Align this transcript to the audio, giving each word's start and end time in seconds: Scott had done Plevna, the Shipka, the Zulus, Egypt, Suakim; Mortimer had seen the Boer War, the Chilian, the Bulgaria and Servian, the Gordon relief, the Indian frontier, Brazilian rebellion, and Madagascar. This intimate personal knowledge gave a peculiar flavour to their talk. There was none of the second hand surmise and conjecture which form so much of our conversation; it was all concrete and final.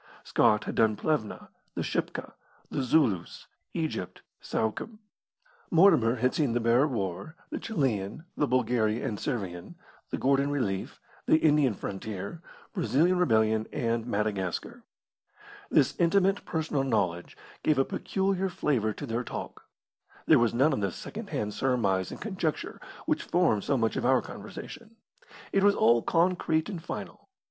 Scott 0.23 0.63
had 0.63 0.73
done 0.73 0.95
Plevna, 0.95 1.49
the 1.75 1.83
Shipka, 1.83 2.33
the 2.71 2.81
Zulus, 2.81 3.45
Egypt, 3.75 4.23
Suakim; 4.41 4.97
Mortimer 5.69 6.15
had 6.15 6.33
seen 6.33 6.53
the 6.53 6.59
Boer 6.59 6.87
War, 6.87 7.35
the 7.51 7.59
Chilian, 7.59 8.25
the 8.35 8.47
Bulgaria 8.47 9.05
and 9.07 9.19
Servian, 9.19 9.75
the 10.09 10.17
Gordon 10.17 10.49
relief, 10.49 10.99
the 11.27 11.37
Indian 11.37 11.75
frontier, 11.75 12.41
Brazilian 12.73 13.19
rebellion, 13.19 13.67
and 13.71 14.07
Madagascar. 14.07 14.81
This 15.69 15.95
intimate 15.99 16.45
personal 16.45 16.83
knowledge 16.83 17.37
gave 17.61 17.77
a 17.77 17.85
peculiar 17.85 18.49
flavour 18.49 18.93
to 18.93 19.05
their 19.05 19.23
talk. 19.23 19.67
There 20.25 20.39
was 20.39 20.51
none 20.51 20.73
of 20.73 20.81
the 20.81 20.91
second 20.91 21.29
hand 21.29 21.53
surmise 21.53 22.09
and 22.09 22.19
conjecture 22.19 22.81
which 23.05 23.21
form 23.25 23.61
so 23.61 23.77
much 23.77 23.95
of 23.95 24.05
our 24.07 24.23
conversation; 24.23 24.95
it 25.51 25.61
was 25.61 25.75
all 25.75 26.01
concrete 26.01 26.69
and 26.69 26.81
final. 26.83 27.29